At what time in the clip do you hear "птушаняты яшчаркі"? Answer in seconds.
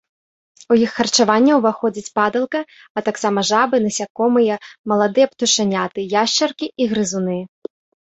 5.37-6.75